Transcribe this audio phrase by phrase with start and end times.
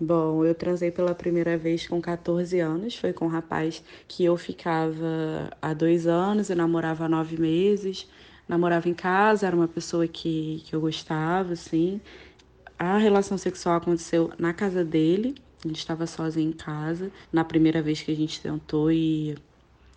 [0.00, 2.94] Bom, eu transei pela primeira vez com 14 anos.
[2.96, 8.08] Foi com um rapaz que eu ficava há dois anos, eu namorava há nove meses.
[8.48, 12.00] Namorava em casa, era uma pessoa que, que eu gostava, assim.
[12.78, 15.34] A relação sexual aconteceu na casa dele,
[15.68, 19.36] gente estava sozinho em casa, na primeira vez que a gente tentou e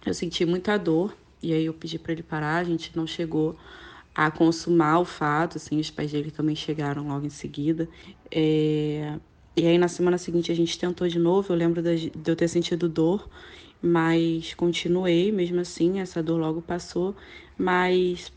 [0.06, 1.16] eu senti muita dor.
[1.42, 3.58] E aí eu pedi para ele parar, a gente não chegou
[4.14, 7.90] a consumar o fato, assim, os pais dele também chegaram logo em seguida.
[8.30, 9.18] É...
[9.56, 12.48] E aí na semana seguinte a gente tentou de novo, eu lembro de eu ter
[12.48, 13.30] sentido dor,
[13.82, 17.16] mas continuei mesmo assim, essa dor logo passou,
[17.58, 18.32] mas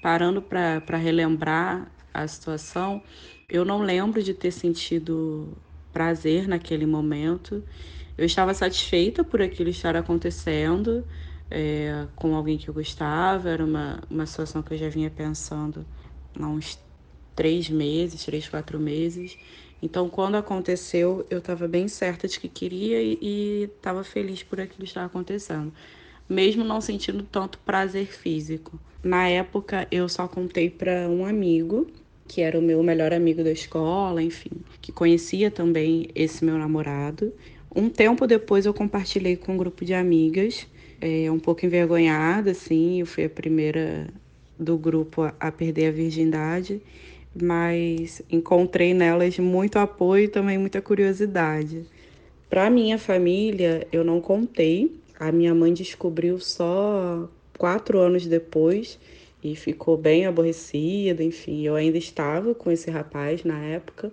[0.00, 3.02] parando para relembrar a situação,
[3.48, 5.56] eu não lembro de ter sentido
[5.92, 7.62] prazer naquele momento.
[8.18, 11.04] Eu estava satisfeita por aquilo estar acontecendo
[11.50, 13.50] é, com alguém que eu gostava.
[13.50, 15.86] Era uma, uma situação que eu já vinha pensando
[16.38, 16.78] há uns
[17.34, 19.38] três meses, três, quatro meses.
[19.82, 24.84] Então, quando aconteceu, eu estava bem certa de que queria e estava feliz por aquilo
[24.84, 25.72] estar acontecendo,
[26.28, 28.80] mesmo não sentindo tanto prazer físico.
[29.02, 31.86] Na época, eu só contei para um amigo
[32.26, 34.50] que era o meu melhor amigo da escola, enfim,
[34.80, 37.32] que conhecia também esse meu namorado.
[37.74, 40.66] Um tempo depois eu compartilhei com um grupo de amigas,
[41.00, 44.08] é, um pouco envergonhada, assim, eu fui a primeira
[44.58, 46.80] do grupo a, a perder a virgindade,
[47.42, 51.84] mas encontrei nelas muito apoio e também muita curiosidade.
[52.48, 55.00] Para minha família, eu não contei.
[55.18, 57.28] A minha mãe descobriu só
[57.58, 58.98] quatro anos depois
[59.42, 61.62] e ficou bem aborrecida, enfim.
[61.62, 64.12] Eu ainda estava com esse rapaz na época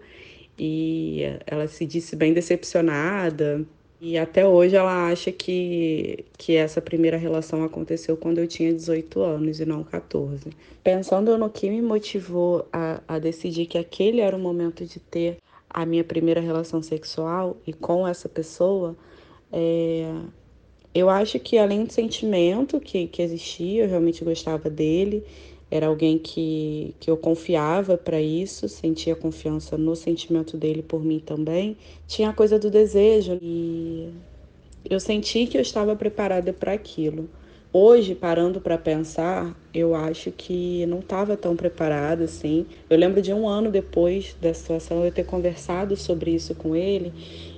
[0.57, 3.65] e ela se disse bem decepcionada.
[4.05, 9.21] E até hoje ela acha que, que essa primeira relação aconteceu quando eu tinha 18
[9.21, 10.49] anos e não 14.
[10.83, 15.37] Pensando no que me motivou a, a decidir que aquele era o momento de ter
[15.69, 18.93] a minha primeira relação sexual e com essa pessoa,
[19.53, 20.13] é,
[20.93, 25.23] eu acho que além do sentimento que, que existia, eu realmente gostava dele,
[25.73, 31.17] era alguém que, que eu confiava para isso, sentia confiança no sentimento dele por mim
[31.17, 31.75] também.
[32.05, 34.13] Tinha a coisa do desejo e
[34.87, 37.27] eu senti que eu estava preparada para aquilo.
[37.73, 42.67] Hoje, parando para pensar, eu acho que não estava tão preparada assim.
[42.87, 47.11] Eu lembro de um ano depois da situação eu ter conversado sobre isso com ele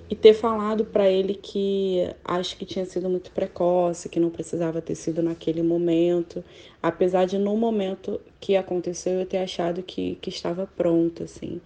[0.09, 4.81] e ter falado para ele que acho que tinha sido muito precoce, que não precisava
[4.81, 6.43] ter sido naquele momento,
[6.81, 11.59] apesar de no momento que aconteceu eu ter achado que, que estava pronta, assim.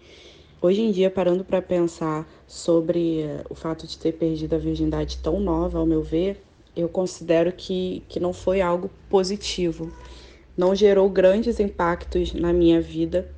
[0.62, 5.40] Hoje em dia, parando para pensar sobre o fato de ter perdido a virgindade tão
[5.40, 6.42] nova, ao meu ver,
[6.76, 9.92] eu considero que, que não foi algo positivo.
[10.58, 13.30] Não gerou grandes impactos na minha vida,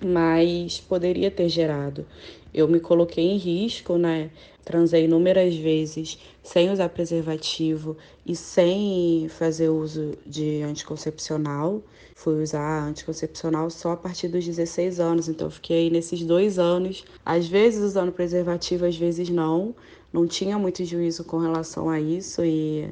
[0.00, 2.06] mas poderia ter gerado.
[2.54, 4.30] Eu me coloquei em risco, né?
[4.64, 7.96] Transei inúmeras vezes sem usar preservativo
[8.26, 11.82] e sem fazer uso de anticoncepcional.
[12.14, 17.46] Fui usar anticoncepcional só a partir dos 16 anos, então fiquei nesses dois anos, às
[17.48, 19.74] vezes usando preservativo, às vezes não.
[20.12, 22.88] Não tinha muito juízo com relação a isso e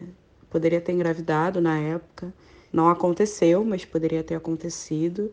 [0.48, 2.32] poderia ter engravidado na época.
[2.72, 5.30] Não aconteceu, mas poderia ter acontecido.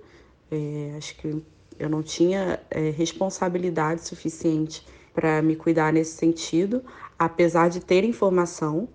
[0.52, 1.42] É, acho que
[1.80, 6.84] eu não tinha é, responsabilidade suficiente para me cuidar nesse sentido,
[7.18, 8.88] apesar de ter informação,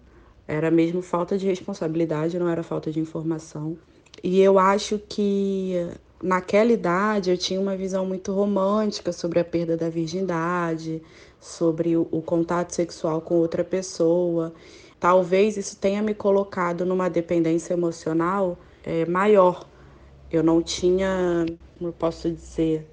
[0.47, 3.77] era mesmo falta de responsabilidade, não era falta de informação.
[4.23, 5.75] E eu acho que
[6.23, 11.03] naquela idade eu tinha uma visão muito romântica sobre a perda da virgindade,
[11.41, 14.55] sobre o, o contato sexual com outra pessoa.
[15.01, 19.67] Talvez isso tenha me colocado numa dependência emocional é, maior.
[20.33, 21.45] Eu não tinha
[21.83, 22.89] como eu posso dizer,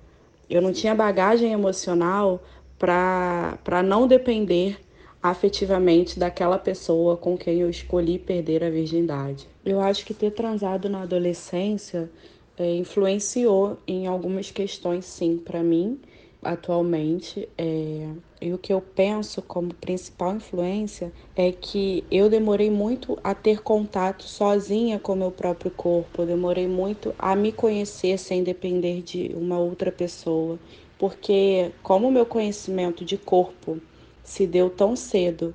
[0.50, 2.42] eu não tinha bagagem emocional
[2.80, 4.80] para não depender
[5.22, 9.48] afetivamente daquela pessoa com quem eu escolhi perder a virgindade.
[9.64, 12.10] Eu acho que ter transado na adolescência
[12.58, 16.00] é, influenciou em algumas questões, sim, para mim,
[16.42, 17.48] atualmente.
[17.58, 18.10] É,
[18.42, 23.62] e o que eu penso como principal influência é que eu demorei muito a ter
[23.62, 29.32] contato sozinha com meu próprio corpo, eu demorei muito a me conhecer sem depender de
[29.36, 30.58] uma outra pessoa,
[30.98, 33.80] porque como o meu conhecimento de corpo
[34.24, 35.54] se deu tão cedo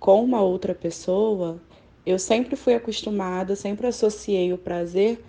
[0.00, 1.60] com uma outra pessoa,
[2.04, 5.22] eu sempre fui acostumada, sempre associei o prazer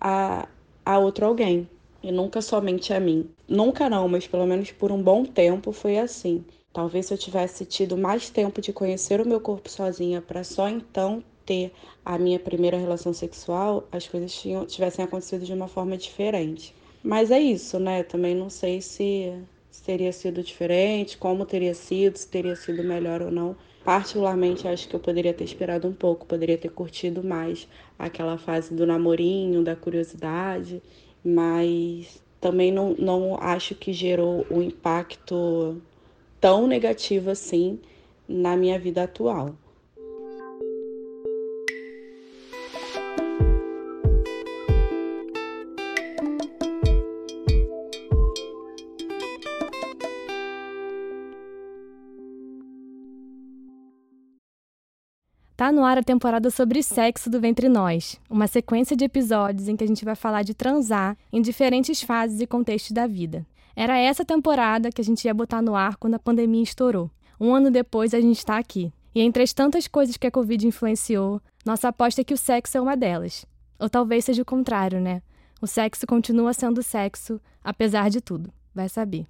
[0.00, 0.48] a,
[0.84, 1.68] a outro alguém
[2.02, 3.28] e nunca somente a mim.
[3.48, 6.44] Nunca não, mas pelo menos por um bom tempo foi assim.
[6.72, 10.68] Talvez se eu tivesse tido mais tempo de conhecer o meu corpo sozinha para só
[10.68, 11.72] então ter
[12.04, 16.74] a minha primeira relação sexual, as coisas tinham, tivessem acontecido de uma forma diferente.
[17.02, 18.02] Mas é isso, né?
[18.02, 19.32] Também não sei se
[19.72, 23.56] se teria sido diferente, como teria sido, se teria sido melhor ou não.
[23.82, 27.66] Particularmente, acho que eu poderia ter esperado um pouco, poderia ter curtido mais
[27.98, 30.82] aquela fase do namorinho, da curiosidade,
[31.24, 35.80] mas também não, não acho que gerou um impacto
[36.40, 37.78] tão negativo assim
[38.28, 39.54] na minha vida atual.
[55.62, 59.76] Tá no ar a temporada sobre sexo do Ventre Nós, uma sequência de episódios em
[59.76, 63.46] que a gente vai falar de transar em diferentes fases e contextos da vida.
[63.76, 67.08] Era essa temporada que a gente ia botar no ar quando a pandemia estourou.
[67.40, 68.92] Um ano depois a gente está aqui.
[69.14, 72.76] E entre as tantas coisas que a Covid influenciou, nossa aposta é que o sexo
[72.76, 73.46] é uma delas.
[73.78, 75.22] Ou talvez seja o contrário, né?
[75.60, 78.52] O sexo continua sendo sexo, apesar de tudo.
[78.74, 79.28] Vai saber.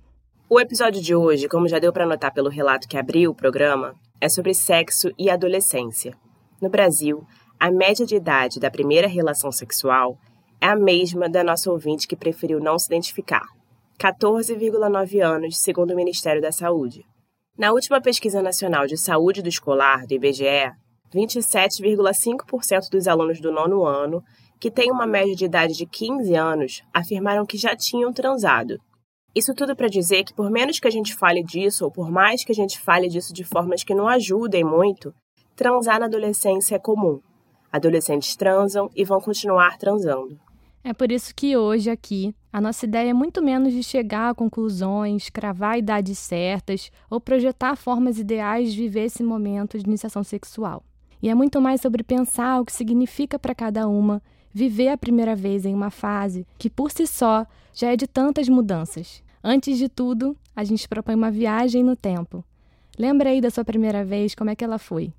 [0.48, 3.94] O episódio de hoje, como já deu para notar pelo relato que abriu o programa,
[4.18, 6.21] é sobre sexo e adolescência.
[6.62, 7.26] No Brasil,
[7.58, 10.16] a média de idade da primeira relação sexual
[10.60, 13.42] é a mesma da nossa ouvinte que preferiu não se identificar.
[13.98, 17.04] 14,9 anos, segundo o Ministério da Saúde.
[17.58, 20.70] Na última pesquisa nacional de saúde do escolar, do IBGE,
[21.12, 24.22] 27,5% dos alunos do nono ano,
[24.60, 28.78] que têm uma média de idade de 15 anos, afirmaram que já tinham transado,
[29.34, 32.44] isso tudo para dizer que, por menos que a gente fale disso, ou por mais
[32.44, 35.14] que a gente fale disso de formas que não ajudem muito,
[35.62, 37.20] transar na adolescência é comum.
[37.70, 40.36] Adolescentes transam e vão continuar transando.
[40.82, 44.34] É por isso que hoje aqui a nossa ideia é muito menos de chegar a
[44.34, 50.82] conclusões, cravar idades certas ou projetar formas ideais de viver esse momento de iniciação sexual.
[51.22, 54.20] E é muito mais sobre pensar o que significa para cada uma
[54.52, 58.48] viver a primeira vez em uma fase que por si só já é de tantas
[58.48, 59.22] mudanças.
[59.44, 62.44] Antes de tudo, a gente propõe uma viagem no tempo.
[62.98, 65.12] Lembra aí da sua primeira vez, como é que ela foi?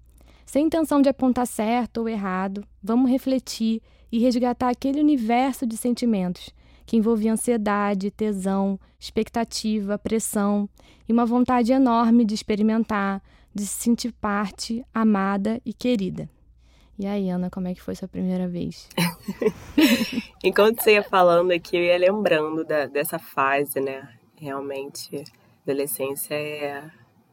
[0.46, 3.82] Sem intenção de apontar certo ou errado, vamos refletir
[4.12, 6.54] e resgatar aquele universo de sentimentos
[6.86, 10.70] que envolvia ansiedade, tesão, expectativa, pressão
[11.08, 13.22] e uma vontade enorme de experimentar,
[13.54, 16.30] de se sentir parte, amada e querida.
[16.98, 18.88] E aí, Ana, como é que foi sua primeira vez?
[20.44, 24.08] Enquanto você ia falando aqui, eu ia lembrando da, dessa fase, né?
[24.36, 25.24] Realmente,
[25.64, 26.84] adolescência é,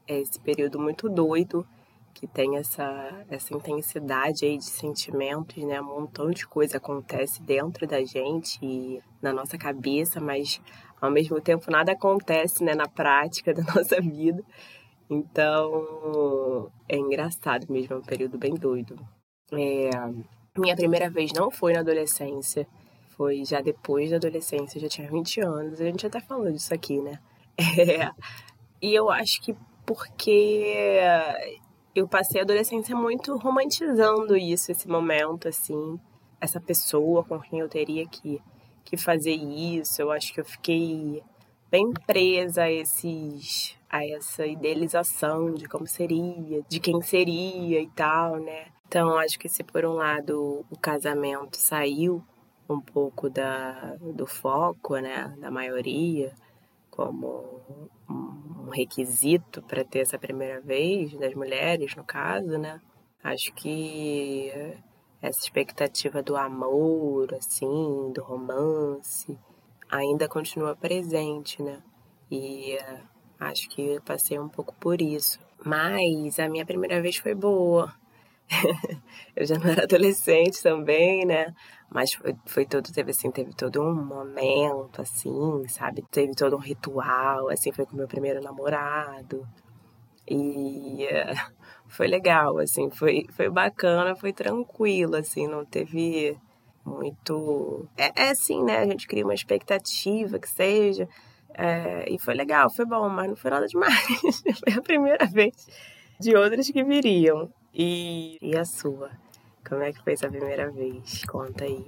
[0.09, 1.67] é esse período muito doido,
[2.15, 5.81] que tem essa, essa intensidade aí de sentimentos, né?
[5.81, 10.61] Um montão de coisa acontece dentro da gente e na nossa cabeça, mas
[11.01, 12.75] ao mesmo tempo nada acontece, né?
[12.75, 14.43] Na prática da nossa vida.
[15.09, 18.97] Então, é engraçado mesmo, é um período bem doido.
[19.53, 19.91] É,
[20.57, 22.67] minha primeira vez não foi na adolescência,
[23.17, 27.01] foi já depois da adolescência, já tinha 20 anos, a gente até falou disso aqui,
[27.01, 27.19] né?
[27.79, 28.11] É,
[28.81, 29.55] e eu acho que
[29.85, 30.99] porque
[31.95, 35.99] eu passei a adolescência muito romantizando isso, esse momento, assim,
[36.41, 38.41] essa pessoa com quem eu teria que,
[38.85, 40.01] que fazer isso.
[40.01, 41.23] Eu acho que eu fiquei
[41.71, 48.37] bem presa a esses a essa idealização de como seria, de quem seria e tal,
[48.37, 48.67] né?
[48.87, 52.25] Então, acho que se por um lado o casamento saiu
[52.69, 56.33] um pouco da, do foco, né, da maioria,
[57.01, 57.63] como
[58.11, 62.79] um requisito para ter essa primeira vez, das mulheres, no caso, né,
[63.25, 64.53] acho que
[65.23, 69.39] essa expectativa do amor, assim, do romance,
[69.91, 71.83] ainda continua presente, né,
[72.31, 72.77] e
[73.39, 75.41] acho que passei um pouco por isso.
[75.65, 77.95] Mas a minha primeira vez foi boa
[79.37, 81.55] eu já não era adolescente também, né?
[81.91, 86.05] Mas foi, foi todo, teve assim, teve todo um momento, assim, sabe?
[86.11, 89.47] Teve todo um ritual, assim, foi com meu primeiro namorado.
[90.29, 91.53] E uh,
[91.89, 96.37] foi legal, assim, foi, foi bacana, foi tranquilo, assim, não teve
[96.85, 97.89] muito.
[97.97, 98.79] É, é assim, né?
[98.79, 101.09] A gente cria uma expectativa que seja.
[101.55, 104.43] É, e foi legal, foi bom, mas não foi nada demais.
[104.65, 105.67] foi a primeira vez
[106.21, 107.51] de outras que viriam.
[107.75, 109.11] E, e a sua?
[109.67, 111.25] Como é que foi essa primeira vez?
[111.25, 111.87] Conta aí.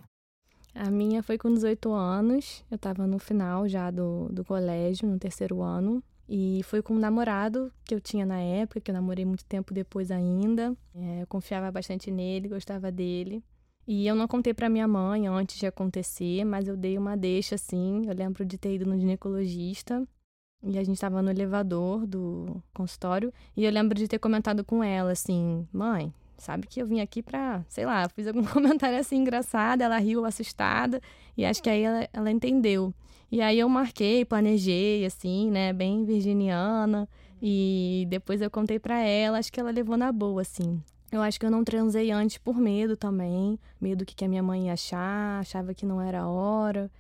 [0.75, 2.65] A minha foi com 18 anos.
[2.71, 6.03] Eu tava no final já do, do colégio, no terceiro ano.
[6.29, 9.75] E foi com um namorado que eu tinha na época, que eu namorei muito tempo
[9.75, 10.75] depois ainda.
[10.95, 13.43] É, eu confiava bastante nele, gostava dele.
[13.87, 17.57] E eu não contei para minha mãe antes de acontecer, mas eu dei uma deixa
[17.57, 18.05] assim.
[18.07, 20.07] Eu lembro de ter ido no ginecologista
[20.63, 23.33] e a gente estava no elevador do consultório.
[23.57, 27.23] E eu lembro de ter comentado com ela assim: mãe, sabe que eu vim aqui
[27.23, 29.83] pra, sei lá, fiz algum comentário assim engraçado.
[29.83, 31.01] Ela riu assustada.
[31.37, 32.95] E acho que aí ela, ela entendeu.
[33.31, 37.09] E aí eu marquei, planejei, assim, né, bem virginiana.
[37.41, 40.81] E depois eu contei para ela, acho que ela levou na boa, assim.
[41.11, 43.59] Eu acho que eu não transei antes por medo também.
[43.81, 46.91] Medo que, que a minha mãe ia achar, achava que não era hora.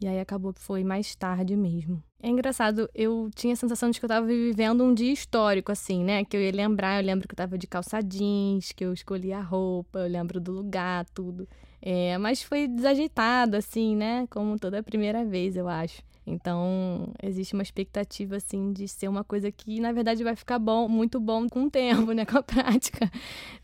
[0.00, 2.02] E aí acabou que foi mais tarde mesmo.
[2.22, 6.02] É engraçado, eu tinha a sensação de que eu tava vivendo um dia histórico, assim,
[6.02, 6.24] né?
[6.24, 9.32] Que eu ia lembrar, eu lembro que eu tava de calça jeans, que eu escolhi
[9.32, 11.48] a roupa, eu lembro do lugar, tudo.
[11.80, 14.26] É, mas foi desajeitado, assim, né?
[14.28, 16.02] Como toda a primeira vez, eu acho.
[16.26, 20.88] Então, existe uma expectativa, assim, de ser uma coisa que, na verdade, vai ficar bom,
[20.88, 22.26] muito bom com o tempo, né?
[22.26, 23.08] Com a prática.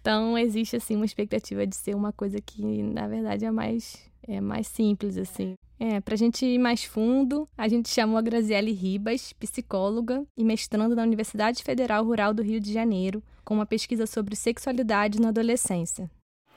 [0.00, 4.40] Então, existe, assim, uma expectativa de ser uma coisa que, na verdade, é mais, é
[4.40, 5.54] mais simples, assim.
[5.78, 10.44] É, para a gente ir mais fundo, a gente chamou a Graziele Ribas, psicóloga e
[10.44, 15.30] mestrando na Universidade Federal Rural do Rio de Janeiro, com uma pesquisa sobre sexualidade na
[15.30, 16.08] adolescência.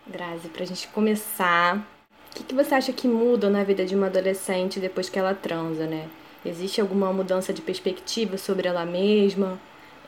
[0.07, 1.77] Grazi, para a gente começar,
[2.31, 5.34] o que, que você acha que muda na vida de uma adolescente depois que ela
[5.34, 6.07] transa, né?
[6.45, 9.60] Existe alguma mudança de perspectiva sobre ela mesma?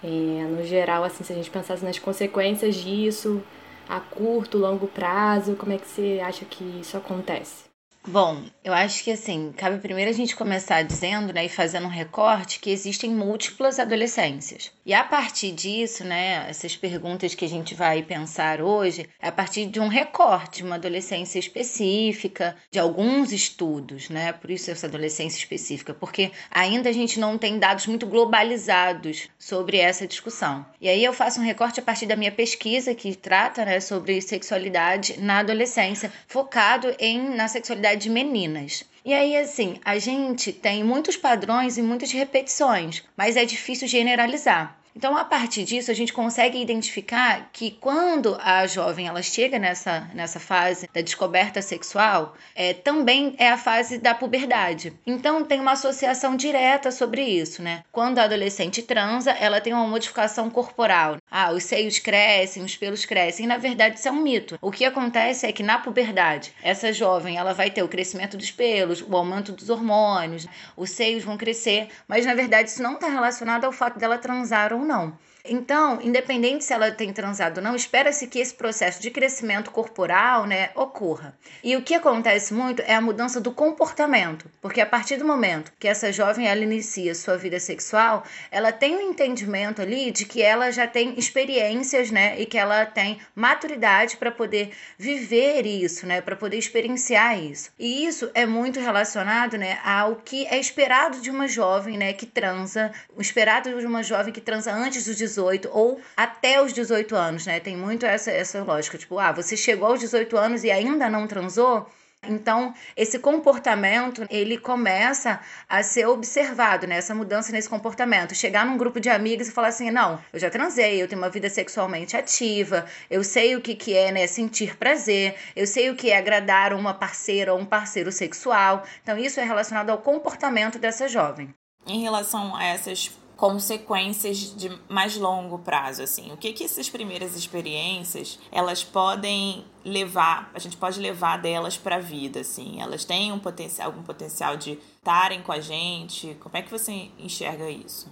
[0.04, 3.42] É, no geral, assim, se a gente pensasse nas consequências disso,
[3.88, 7.67] a curto, longo prazo, como é que você acha que isso acontece?
[8.10, 11.90] Bom, eu acho que assim, cabe primeiro a gente começar dizendo, né, e fazendo um
[11.90, 14.72] recorte que existem múltiplas adolescências.
[14.86, 19.32] E a partir disso, né, essas perguntas que a gente vai pensar hoje, é a
[19.32, 24.32] partir de um recorte, uma adolescência específica, de alguns estudos, né?
[24.32, 29.80] Por isso essa adolescência específica, porque ainda a gente não tem dados muito globalizados sobre
[29.80, 30.66] essa discussão.
[30.80, 34.22] E aí eu faço um recorte a partir da minha pesquisa que trata, né, sobre
[34.22, 38.84] sexualidade na adolescência, focado em na sexualidade de meninas.
[39.04, 44.77] E aí, assim, a gente tem muitos padrões e muitas repetições, mas é difícil generalizar.
[44.98, 50.10] Então, a partir disso, a gente consegue identificar que quando a jovem ela chega nessa,
[50.12, 54.92] nessa fase da descoberta sexual, é, também é a fase da puberdade.
[55.06, 57.84] Então, tem uma associação direta sobre isso, né?
[57.92, 61.18] Quando a adolescente transa, ela tem uma modificação corporal.
[61.39, 63.46] Ah, os seios crescem, os pelos crescem.
[63.46, 64.58] E, na verdade, isso é um mito.
[64.60, 68.50] O que acontece é que na puberdade, essa jovem ela vai ter o crescimento dos
[68.50, 73.08] pelos, o aumento dos hormônios, os seios vão crescer, mas na verdade isso não está
[73.08, 75.15] relacionado ao fato dela transar ou não.
[75.50, 80.46] Então, independente se ela tem transado ou não, espera-se que esse processo de crescimento corporal
[80.46, 81.38] né, ocorra.
[81.63, 85.72] E o que acontece muito é a mudança do comportamento, porque a partir do momento
[85.80, 90.42] que essa jovem ela inicia sua vida sexual, ela tem um entendimento ali de que
[90.42, 96.22] ela já tem experiências né, e que ela tem maturidade para poder viver isso, né,
[96.22, 97.72] para poder experienciar isso.
[97.80, 102.25] E isso é muito relacionado né, ao que é esperado de uma jovem né, que
[102.25, 106.74] transa, o esperado de uma jovem que transa antes dos 18 18 ou até os
[106.74, 107.60] 18 anos, né?
[107.60, 111.27] Tem muito essa, essa lógica, tipo, ah, você chegou aos 18 anos e ainda não
[111.27, 111.88] transou?
[112.24, 115.39] Então, esse comportamento, ele começa
[115.70, 116.98] a ser observado, né?
[116.98, 118.34] Essa mudança nesse comportamento.
[118.34, 121.29] Chegar num grupo de amigos e falar assim, não, eu já transei, eu tenho uma
[121.29, 125.96] vida sexualmente ativa, eu sei o que, que é, né, sentir prazer, eu sei o
[125.96, 128.84] que é agradar uma parceira ou um parceiro sexual.
[129.03, 131.53] Então, isso é relacionado ao comportamento dessa jovem.
[131.86, 136.32] Em relação a essas consequências de mais longo prazo, assim.
[136.34, 141.98] O que que essas primeiras experiências, elas podem levar, a gente pode levar delas para
[141.98, 142.82] a vida, assim.
[142.82, 146.36] Elas têm um potencial, algum potencial de estarem com a gente.
[146.39, 148.12] Como é que você enxerga isso?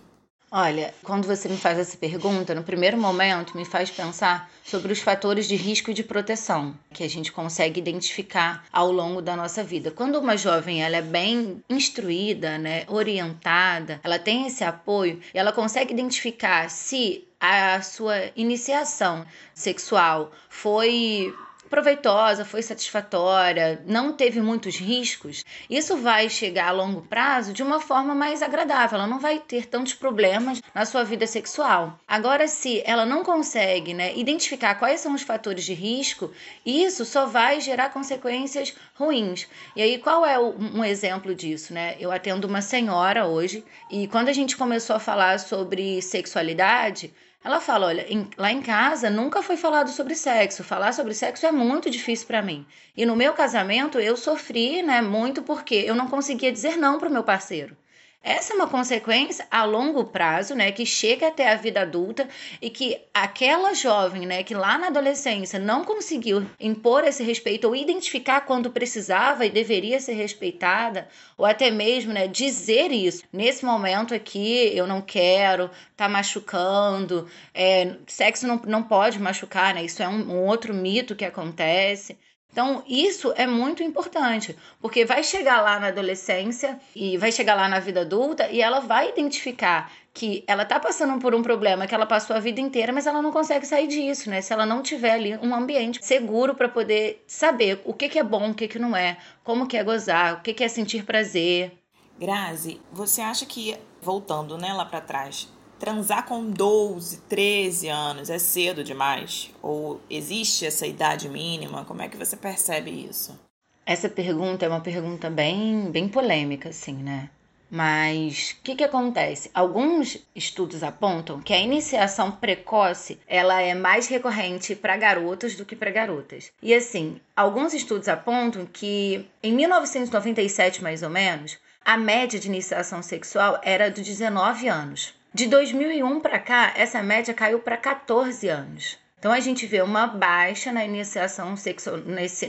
[0.58, 5.02] Olha, quando você me faz essa pergunta, no primeiro momento me faz pensar sobre os
[5.02, 9.62] fatores de risco e de proteção que a gente consegue identificar ao longo da nossa
[9.66, 9.92] vida.
[9.92, 15.92] Quando uma jovem ela é bem instruída, né, orientada, ela tem esse apoio, ela consegue
[15.92, 21.36] identificar se a sua iniciação sexual foi
[21.70, 27.80] proveitosa, foi satisfatória, não teve muitos riscos, isso vai chegar a longo prazo de uma
[27.80, 28.98] forma mais agradável.
[28.98, 32.00] Ela não vai ter tantos problemas na sua vida sexual.
[32.08, 36.32] Agora, se ela não consegue né, identificar quais são os fatores de risco,
[36.66, 39.48] isso só vai gerar consequências ruins.
[39.76, 41.74] E aí, qual é um exemplo disso?
[41.74, 41.96] Né?
[42.00, 47.14] Eu atendo uma senhora hoje e quando a gente começou a falar sobre sexualidade,
[47.46, 50.64] ela fala: olha, em, lá em casa nunca foi falado sobre sexo.
[50.64, 52.66] Falar sobre sexo é muito difícil para mim.
[52.98, 57.08] E no meu casamento eu sofri, né, muito porque eu não conseguia dizer não para
[57.08, 57.78] o meu parceiro.
[58.28, 62.28] Essa é uma consequência a longo prazo, né, que chega até a vida adulta
[62.60, 67.76] e que aquela jovem, né, que lá na adolescência não conseguiu impor esse respeito ou
[67.76, 73.24] identificar quando precisava e deveria ser respeitada, ou até mesmo, né, dizer isso.
[73.32, 79.84] Nesse momento aqui, eu não quero, tá machucando, é, sexo não, não pode machucar, né,
[79.86, 82.18] isso é um, um outro mito que acontece.
[82.56, 87.68] Então, isso é muito importante, porque vai chegar lá na adolescência e vai chegar lá
[87.68, 91.94] na vida adulta e ela vai identificar que ela está passando por um problema que
[91.94, 94.40] ela passou a vida inteira, mas ela não consegue sair disso, né?
[94.40, 98.24] Se ela não tiver ali um ambiente seguro para poder saber o que, que é
[98.24, 101.04] bom, o que, que não é, como que é gozar, o que, que é sentir
[101.04, 101.74] prazer.
[102.18, 108.40] Grazi, você acha que, voltando né, lá para trás, transar com 12, 13 anos é
[108.40, 109.52] cedo demais?
[109.62, 111.86] Ou existe essa idade mínima?
[111.86, 113.40] Como é que você percebe isso?
[113.86, 117.30] Essa pergunta é uma pergunta bem, bem polêmica, assim, né?
[117.70, 119.50] Mas o que, que acontece?
[119.54, 125.76] Alguns estudos apontam que a iniciação precoce ela é mais recorrente para garotos do que
[125.76, 126.52] para garotas.
[126.62, 133.02] E assim, alguns estudos apontam que em 1997, mais ou menos, a média de iniciação
[133.02, 135.14] sexual era de 19 anos.
[135.36, 138.98] De 2001 para cá, essa média caiu para 14 anos.
[139.20, 141.98] Então a gente vê uma baixa na iniciação sexual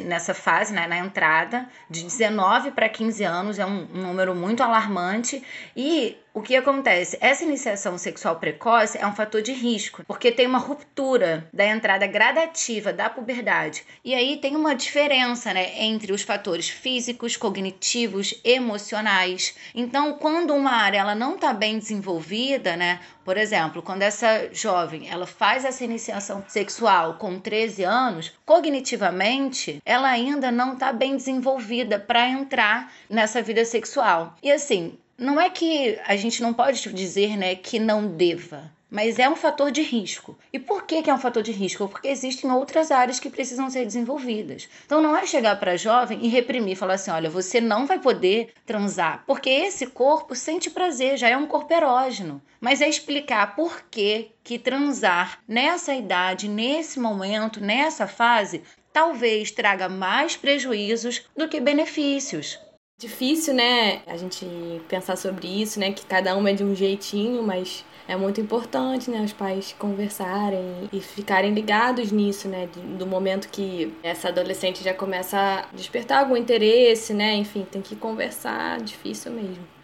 [0.05, 4.62] nessa fase, né, na entrada, de 19 para 15 anos, é um, um número muito
[4.62, 5.43] alarmante.
[5.76, 7.16] E o que acontece?
[7.19, 12.07] Essa iniciação sexual precoce é um fator de risco, porque tem uma ruptura da entrada
[12.07, 13.87] gradativa da puberdade.
[14.05, 19.57] E aí tem uma diferença né, entre os fatores físicos, cognitivos, emocionais.
[19.75, 25.09] Então, quando uma área ela não está bem desenvolvida, né, por exemplo, quando essa jovem
[25.09, 31.99] ela faz essa iniciação sexual com 13 anos, cognitivamente ela ainda não está bem desenvolvida
[31.99, 34.37] para entrar nessa vida sexual.
[34.43, 39.18] E assim, não é que a gente não pode dizer né, que não deva, mas
[39.18, 40.38] é um fator de risco.
[40.52, 41.88] E por que, que é um fator de risco?
[41.88, 44.68] Porque existem outras áreas que precisam ser desenvolvidas.
[44.85, 47.99] Então não é chegar para a jovem e reprimir, falar assim: olha, você não vai
[47.99, 52.40] poder transar, porque esse corpo sente prazer, já é um corpo erógeno.
[52.61, 59.88] Mas é explicar por que, que transar nessa idade, nesse momento, nessa fase, talvez traga
[59.88, 62.58] mais prejuízos do que benefícios.
[62.99, 64.47] Difícil, né, a gente
[64.88, 69.11] pensar sobre isso, né, que cada um é de um jeitinho, mas é muito importante,
[69.11, 72.67] né, os pais conversarem e ficarem ligados nisso, né,
[72.99, 77.94] do momento que essa adolescente já começa a despertar algum interesse, né, enfim, tem que
[77.97, 79.76] conversar, difícil mesmo.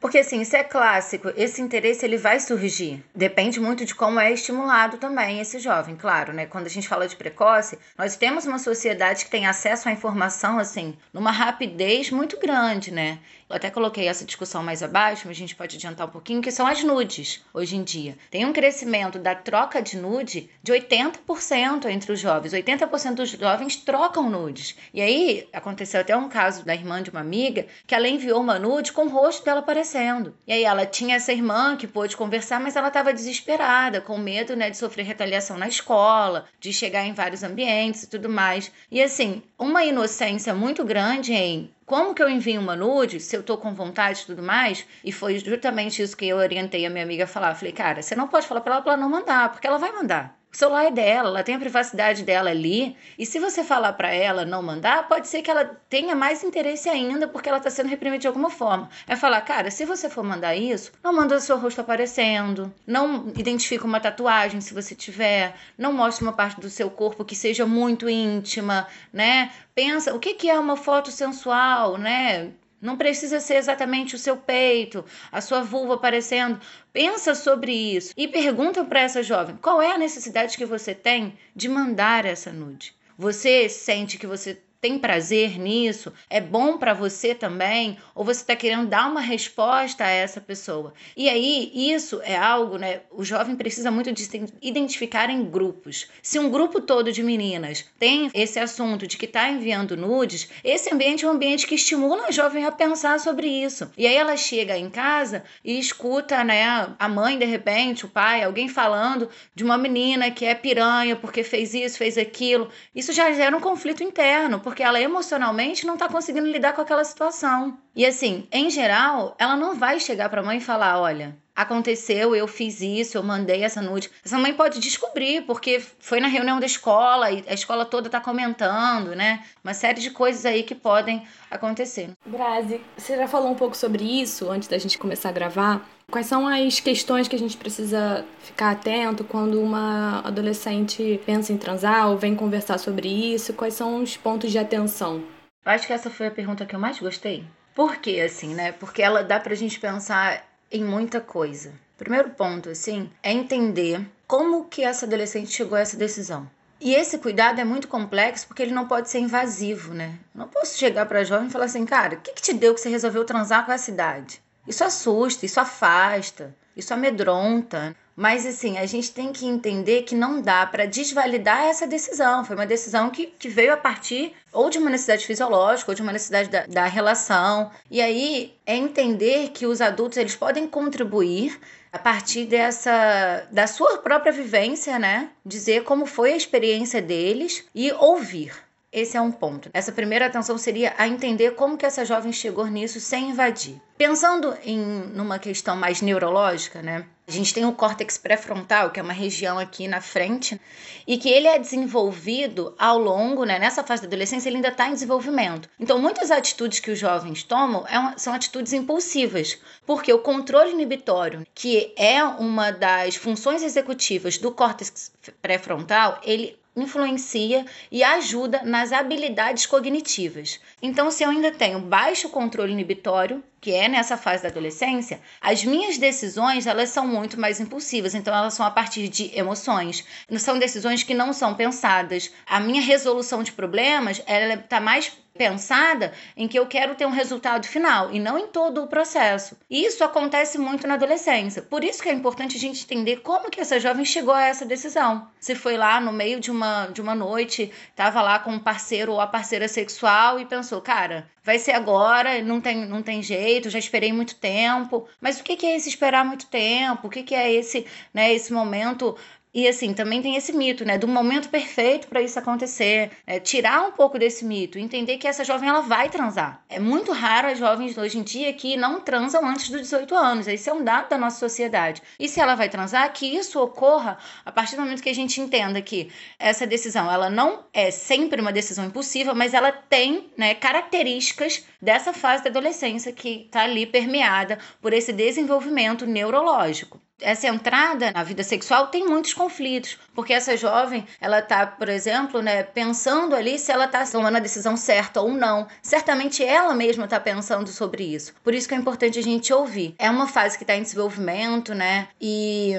[0.00, 3.04] Porque assim, isso é clássico, esse interesse ele vai surgir.
[3.12, 6.46] Depende muito de como é estimulado também esse jovem, claro, né?
[6.46, 10.58] Quando a gente fala de precoce, nós temos uma sociedade que tem acesso à informação
[10.58, 13.18] assim, numa rapidez muito grande, né?
[13.48, 16.52] Eu até coloquei essa discussão mais abaixo, mas a gente pode adiantar um pouquinho, que
[16.52, 18.18] são as nudes hoje em dia.
[18.30, 22.52] Tem um crescimento da troca de nude de 80% entre os jovens.
[22.52, 24.76] 80% dos jovens trocam nudes.
[24.92, 28.58] E aí aconteceu até um caso da irmã de uma amiga que ela enviou uma
[28.58, 30.36] nude com o rosto dela aparecendo.
[30.46, 34.54] E aí ela tinha essa irmã que pôde conversar, mas ela estava desesperada, com medo
[34.54, 38.70] né, de sofrer retaliação na escola, de chegar em vários ambientes e tudo mais.
[38.90, 43.42] E assim, uma inocência muito grande em como que eu envio uma nude se eu
[43.42, 44.86] tô com vontade e tudo mais?
[45.02, 47.54] E foi justamente isso que eu orientei a minha amiga a falar.
[47.54, 49.90] falei, cara, você não pode falar pra ela pra ela não mandar, porque ela vai
[49.92, 50.37] mandar.
[50.50, 52.96] O celular é dela, ela tem a privacidade dela ali.
[53.18, 56.88] E se você falar para ela não mandar, pode ser que ela tenha mais interesse
[56.88, 58.88] ainda porque ela está sendo reprimida de alguma forma.
[59.06, 63.28] É falar, cara, se você for mandar isso, não manda o seu rosto aparecendo, não
[63.36, 67.66] identifica uma tatuagem se você tiver, não mostre uma parte do seu corpo que seja
[67.66, 69.52] muito íntima, né?
[69.74, 72.52] Pensa, o que, que é uma foto sensual, né?
[72.80, 76.60] Não precisa ser exatamente o seu peito, a sua vulva aparecendo.
[76.92, 81.36] Pensa sobre isso e pergunta para essa jovem qual é a necessidade que você tem
[81.54, 82.94] de mandar essa nude.
[83.16, 86.12] Você sente que você tem prazer nisso?
[86.30, 87.98] É bom para você também?
[88.14, 90.94] Ou você está querendo dar uma resposta a essa pessoa?
[91.16, 93.00] E aí, isso é algo, né?
[93.10, 96.06] O jovem precisa muito de se identificar em grupos.
[96.22, 100.92] Se um grupo todo de meninas tem esse assunto de que está enviando nudes, esse
[100.94, 103.90] ambiente é um ambiente que estimula a jovem a pensar sobre isso.
[103.98, 108.44] E aí ela chega em casa e escuta, né, a mãe, de repente, o pai,
[108.44, 112.70] alguém falando de uma menina que é piranha porque fez isso, fez aquilo.
[112.94, 117.02] Isso já gera um conflito interno porque ela emocionalmente não está conseguindo lidar com aquela
[117.02, 117.78] situação.
[117.96, 122.36] E assim, em geral, ela não vai chegar para a mãe e falar: olha, aconteceu,
[122.36, 124.10] eu fiz isso, eu mandei essa nude.
[124.22, 128.20] Essa mãe pode descobrir, porque foi na reunião da escola e a escola toda tá
[128.20, 129.42] comentando, né?
[129.64, 132.10] Uma série de coisas aí que podem acontecer.
[132.26, 135.88] Grazi, você já falou um pouco sobre isso antes da gente começar a gravar.
[136.10, 141.58] Quais são as questões que a gente precisa ficar atento quando uma adolescente pensa em
[141.58, 143.52] transar ou vem conversar sobre isso?
[143.52, 145.22] Quais são os pontos de atenção?
[145.66, 147.44] Eu acho que essa foi a pergunta que eu mais gostei.
[147.74, 148.72] Por quê, assim, né?
[148.72, 150.42] Porque ela dá pra gente pensar
[150.72, 151.74] em muita coisa.
[151.98, 156.48] Primeiro ponto, assim, é entender como que essa adolescente chegou a essa decisão.
[156.80, 160.18] E esse cuidado é muito complexo porque ele não pode ser invasivo, né?
[160.34, 162.72] Eu não posso chegar para jovem e falar assim, cara, o que, que te deu
[162.72, 164.40] que você resolveu transar com essa idade?
[164.68, 167.96] Isso assusta, isso afasta, isso amedronta.
[168.14, 172.44] Mas assim, a gente tem que entender que não dá para desvalidar essa decisão.
[172.44, 176.02] Foi uma decisão que, que veio a partir ou de uma necessidade fisiológica ou de
[176.02, 177.70] uma necessidade da, da relação.
[177.88, 181.58] E aí é entender que os adultos eles podem contribuir
[181.92, 185.30] a partir dessa da sua própria vivência, né?
[185.46, 188.52] Dizer como foi a experiência deles e ouvir.
[188.90, 189.68] Esse é um ponto.
[189.74, 193.80] Essa primeira atenção seria a entender como que essa jovem chegou nisso sem invadir.
[193.98, 197.04] Pensando em numa questão mais neurológica, né?
[197.26, 200.58] A gente tem o córtex pré-frontal, que é uma região aqui na frente,
[201.06, 204.88] e que ele é desenvolvido ao longo, né, nessa fase da adolescência, ele ainda está
[204.88, 205.68] em desenvolvimento.
[205.78, 211.46] Então, muitas atitudes que os jovens tomam é são atitudes impulsivas, porque o controle inibitório,
[211.54, 219.66] que é uma das funções executivas do córtex pré-frontal, ele influencia e ajuda nas habilidades
[219.66, 220.60] cognitivas.
[220.82, 225.64] Então, se eu ainda tenho baixo controle inibitório, que é nessa fase da adolescência, as
[225.64, 230.04] minhas decisões elas são muito mais impulsivas, então elas são a partir de emoções.
[230.38, 232.30] São decisões que não são pensadas.
[232.46, 237.10] A minha resolução de problemas ela está mais pensada em que eu quero ter um
[237.10, 239.56] resultado final e não em todo o processo.
[239.70, 241.62] E isso acontece muito na adolescência.
[241.62, 244.66] Por isso que é importante a gente entender como que essa jovem chegou a essa
[244.66, 245.28] decisão.
[245.38, 249.12] Se foi lá no meio de uma, de uma noite, estava lá com um parceiro
[249.12, 253.70] ou a parceira sexual e pensou, cara, vai ser agora, não tem, não tem jeito,
[253.70, 255.08] já esperei muito tempo.
[255.20, 257.06] Mas o que, que é esse esperar muito tempo?
[257.06, 259.16] O que, que é esse, né, esse momento
[259.58, 263.10] e assim, também tem esse mito, né, do momento perfeito para isso acontecer.
[263.26, 266.62] É, tirar um pouco desse mito, entender que essa jovem ela vai transar.
[266.68, 270.46] É muito raro as jovens hoje em dia que não transam antes dos 18 anos.
[270.46, 272.00] Esse é um dado da nossa sociedade.
[272.20, 275.40] E se ela vai transar, que isso ocorra a partir do momento que a gente
[275.40, 280.54] entenda que essa decisão, ela não é sempre uma decisão impossível, mas ela tem, né,
[280.54, 288.12] características dessa fase da adolescência que está ali permeada por esse desenvolvimento neurológico essa entrada
[288.12, 293.34] na vida sexual tem muitos conflitos, porque essa jovem, ela tá, por exemplo, né, pensando
[293.34, 295.66] ali se ela tá tomando a decisão certa ou não.
[295.82, 298.34] Certamente ela mesma tá pensando sobre isso.
[298.42, 299.94] Por isso que é importante a gente ouvir.
[299.98, 302.08] É uma fase que está em desenvolvimento, né?
[302.20, 302.74] E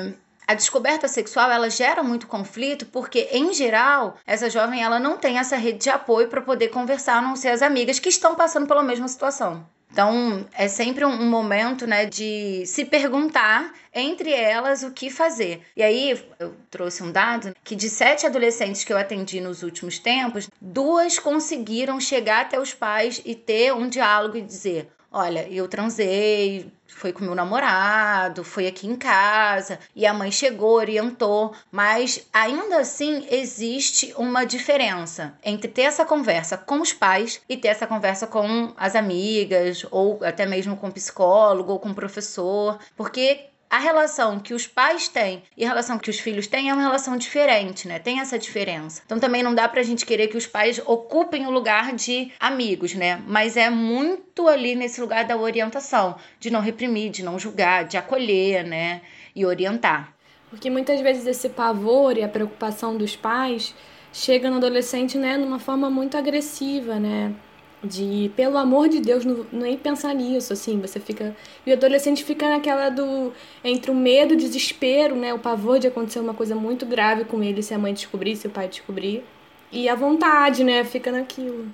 [0.48, 5.38] a descoberta sexual ela gera muito conflito porque em geral essa jovem ela não tem
[5.38, 8.68] essa rede de apoio para poder conversar a não ser as amigas que estão passando
[8.68, 14.92] pela mesma situação então, é sempre um momento, né, de se perguntar entre elas o
[14.92, 15.62] que fazer.
[15.76, 19.98] E aí, eu trouxe um dado que de sete adolescentes que eu atendi nos últimos
[19.98, 25.68] tempos, duas conseguiram chegar até os pais e ter um diálogo e dizer: Olha, eu
[25.68, 32.28] transei, foi com meu namorado, foi aqui em casa, e a mãe chegou, orientou, mas
[32.32, 37.88] ainda assim existe uma diferença entre ter essa conversa com os pais e ter essa
[37.88, 43.50] conversa com as amigas, ou até mesmo com o psicólogo ou com o professor, porque
[43.70, 46.82] a relação que os pais têm e a relação que os filhos têm é uma
[46.82, 48.00] relação diferente, né?
[48.00, 49.04] Tem essa diferença.
[49.06, 52.96] Então também não dá pra gente querer que os pais ocupem o lugar de amigos,
[52.96, 53.22] né?
[53.28, 57.96] Mas é muito ali nesse lugar da orientação, de não reprimir, de não julgar, de
[57.96, 59.02] acolher, né?
[59.36, 60.14] E orientar.
[60.50, 63.76] Porque muitas vezes esse pavor e a preocupação dos pais
[64.12, 67.36] chega no adolescente, né, numa forma muito agressiva, né?
[67.84, 72.24] De pelo amor de Deus não, nem pensar nisso assim você fica e o adolescente
[72.24, 73.32] fica naquela do
[73.64, 77.42] entre o medo o desespero né o pavor de acontecer uma coisa muito grave com
[77.42, 79.24] ele se a mãe descobrir se o pai descobrir
[79.72, 81.68] e a vontade né fica naquilo.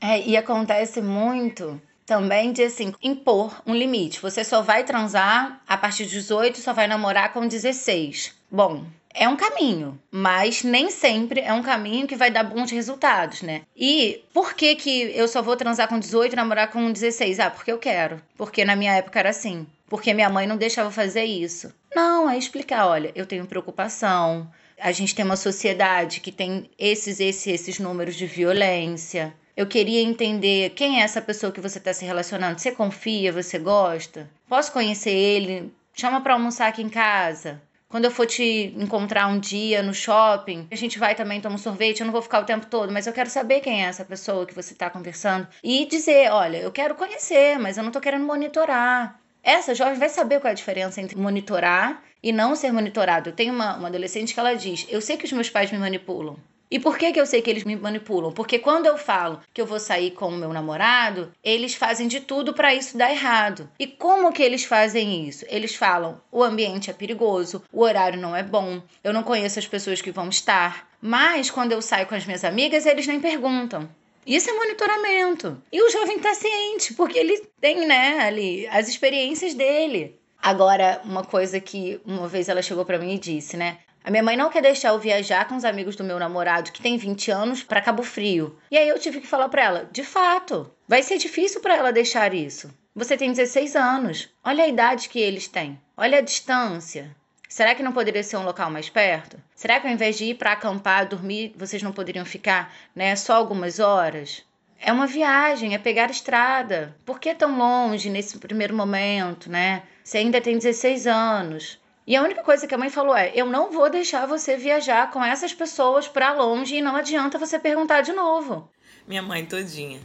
[0.00, 4.20] É e acontece muito também de assim impor um limite.
[4.20, 8.84] Você só vai transar a partir dos 18 só vai namorar com 16 bom
[9.16, 13.62] é um caminho, mas nem sempre é um caminho que vai dar bons resultados, né?
[13.74, 17.40] E por que que eu só vou transar com 18 e namorar com 16?
[17.40, 18.20] Ah, porque eu quero.
[18.36, 19.66] Porque na minha época era assim.
[19.88, 21.72] Porque minha mãe não deixava fazer isso.
[21.94, 24.50] Não, é explicar, olha, eu tenho preocupação.
[24.78, 29.32] A gente tem uma sociedade que tem esses, esses, esses números de violência.
[29.56, 32.60] Eu queria entender quem é essa pessoa que você está se relacionando.
[32.60, 33.32] Você confia?
[33.32, 34.28] Você gosta?
[34.46, 35.72] Posso conhecer ele?
[35.94, 37.62] Chama para almoçar aqui em casa.
[37.88, 41.58] Quando eu for te encontrar um dia no shopping, a gente vai também tomar um
[41.58, 44.04] sorvete, eu não vou ficar o tempo todo, mas eu quero saber quem é essa
[44.04, 45.46] pessoa que você está conversando.
[45.62, 49.20] E dizer, olha, eu quero conhecer, mas eu não estou querendo monitorar.
[49.40, 53.30] Essa jovem vai saber qual é a diferença entre monitorar e não ser monitorado.
[53.30, 55.78] Eu tenho uma, uma adolescente que ela diz: Eu sei que os meus pais me
[55.78, 56.36] manipulam.
[56.70, 58.32] E por que, que eu sei que eles me manipulam?
[58.32, 62.20] Porque quando eu falo que eu vou sair com o meu namorado, eles fazem de
[62.20, 63.70] tudo para isso dar errado.
[63.78, 65.44] E como que eles fazem isso?
[65.48, 69.66] Eles falam: o ambiente é perigoso, o horário não é bom, eu não conheço as
[69.66, 70.88] pessoas que vão estar.
[71.00, 73.88] Mas quando eu saio com as minhas amigas, eles nem perguntam.
[74.26, 75.62] Isso é monitoramento.
[75.70, 80.18] E o jovem está ciente, porque ele tem, né, ali as experiências dele.
[80.42, 83.78] Agora, uma coisa que uma vez ela chegou para mim e disse, né?
[84.06, 86.80] A minha mãe não quer deixar eu viajar com os amigos do meu namorado, que
[86.80, 88.56] tem 20 anos, para Cabo Frio.
[88.70, 91.92] E aí eu tive que falar para ela: de fato, vai ser difícil para ela
[91.92, 92.72] deixar isso.
[92.94, 94.28] Você tem 16 anos.
[94.44, 95.76] Olha a idade que eles têm.
[95.96, 97.10] Olha a distância.
[97.48, 99.42] Será que não poderia ser um local mais perto?
[99.56, 103.34] Será que ao invés de ir para acampar, dormir, vocês não poderiam ficar, né, só
[103.34, 104.44] algumas horas?
[104.78, 106.94] É uma viagem, é pegar a estrada.
[107.04, 109.82] Por que tão longe nesse primeiro momento, né?
[110.04, 111.80] Você ainda tem 16 anos.
[112.06, 115.10] E a única coisa que a mãe falou é: eu não vou deixar você viajar
[115.10, 118.70] com essas pessoas para longe e não adianta você perguntar de novo.
[119.06, 120.00] Minha mãe todinha.